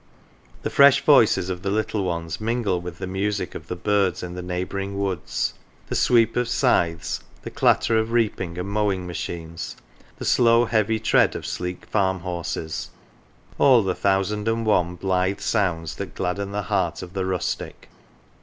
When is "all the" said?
13.59-13.93